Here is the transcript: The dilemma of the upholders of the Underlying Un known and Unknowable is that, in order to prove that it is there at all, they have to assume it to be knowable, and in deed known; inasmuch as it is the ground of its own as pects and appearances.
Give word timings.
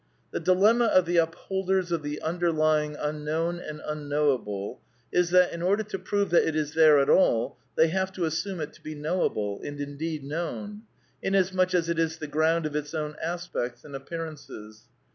The 0.31 0.39
dilemma 0.39 0.85
of 0.85 1.05
the 1.05 1.17
upholders 1.17 1.91
of 1.91 2.01
the 2.01 2.23
Underlying 2.23 2.95
Un 2.97 3.23
known 3.23 3.59
and 3.59 3.79
Unknowable 3.85 4.81
is 5.11 5.29
that, 5.29 5.51
in 5.53 5.61
order 5.61 5.83
to 5.83 5.99
prove 5.99 6.31
that 6.31 6.43
it 6.47 6.55
is 6.55 6.73
there 6.73 6.97
at 6.99 7.07
all, 7.07 7.59
they 7.75 7.89
have 7.89 8.11
to 8.13 8.25
assume 8.25 8.59
it 8.59 8.73
to 8.73 8.81
be 8.81 8.95
knowable, 8.95 9.61
and 9.63 9.79
in 9.79 9.97
deed 9.97 10.23
known; 10.23 10.81
inasmuch 11.21 11.75
as 11.75 11.87
it 11.87 11.99
is 11.99 12.17
the 12.17 12.25
ground 12.25 12.65
of 12.65 12.75
its 12.75 12.95
own 12.95 13.15
as 13.21 13.47
pects 13.47 13.85
and 13.85 13.95
appearances. 13.95 14.85